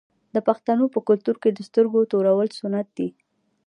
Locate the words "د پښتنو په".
0.35-0.99